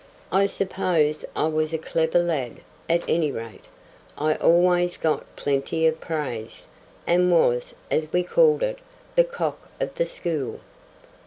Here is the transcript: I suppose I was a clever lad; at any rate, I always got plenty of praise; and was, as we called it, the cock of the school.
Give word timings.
I 0.31 0.47
suppose 0.47 1.25
I 1.35 1.45
was 1.45 1.73
a 1.73 1.77
clever 1.77 2.17
lad; 2.17 2.61
at 2.89 3.07
any 3.07 3.31
rate, 3.31 3.65
I 4.17 4.33
always 4.37 4.97
got 4.97 5.27
plenty 5.35 5.85
of 5.85 6.01
praise; 6.01 6.65
and 7.05 7.31
was, 7.31 7.75
as 7.91 8.11
we 8.11 8.23
called 8.23 8.63
it, 8.63 8.79
the 9.15 9.23
cock 9.23 9.69
of 9.79 9.93
the 9.93 10.07
school. 10.07 10.59